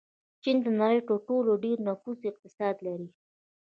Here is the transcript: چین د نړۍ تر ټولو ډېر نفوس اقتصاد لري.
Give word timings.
چین 0.43 0.57
د 0.65 0.67
نړۍ 0.79 0.99
تر 1.07 1.17
ټولو 1.27 1.51
ډېر 1.63 1.77
نفوس 1.87 2.19
اقتصاد 2.29 2.75
لري. 2.85 3.07